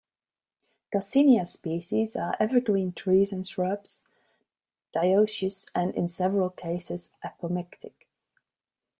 [0.91, 4.01] "Garcinia" species are evergreen trees and shrubs,
[4.95, 8.07] dioecious and in several cases apomictic.